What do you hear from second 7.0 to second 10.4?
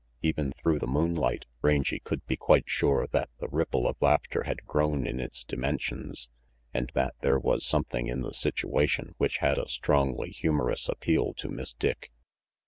there was something in the situation which had a strongly